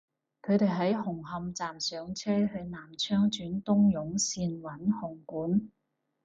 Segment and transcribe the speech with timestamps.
[0.41, 5.69] 佢哋喺紅磡站上車去南昌轉東涌綫搵紅館